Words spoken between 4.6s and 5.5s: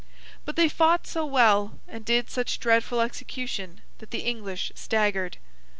staggered.